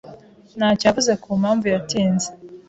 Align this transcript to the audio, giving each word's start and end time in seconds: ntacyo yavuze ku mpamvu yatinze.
ntacyo 0.57 0.85
yavuze 0.87 1.11
ku 1.21 1.29
mpamvu 1.41 1.65
yatinze. 1.73 2.27